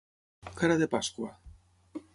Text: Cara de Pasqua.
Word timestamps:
Cara 0.61 0.79
de 0.81 0.87
Pasqua. 0.95 1.31